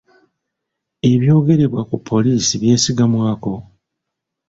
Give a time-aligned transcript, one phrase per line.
[1.11, 3.53] Ebyogerebwa ku poliisi byesigamwako?